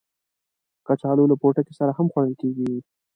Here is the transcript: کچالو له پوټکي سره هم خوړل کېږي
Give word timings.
کچالو 0.87 1.29
له 1.31 1.35
پوټکي 1.41 1.73
سره 1.79 1.91
هم 1.97 2.07
خوړل 2.11 2.33
کېږي 2.41 2.73